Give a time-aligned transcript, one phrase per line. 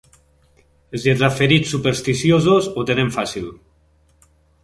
[0.95, 3.49] Els lletraferits supersticiosos ho tenen fàcil.